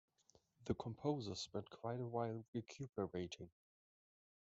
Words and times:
The 0.65 0.73
composer 0.73 1.35
spent 1.35 1.69
quite 1.69 1.99
a 1.99 2.07
while 2.07 2.43
recuperating. 2.55 3.51